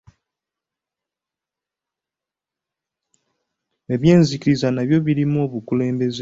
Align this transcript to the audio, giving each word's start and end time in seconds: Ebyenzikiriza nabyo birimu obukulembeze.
Ebyenzikiriza 3.93 4.67
nabyo 4.71 4.97
birimu 5.05 5.37
obukulembeze. 5.45 6.19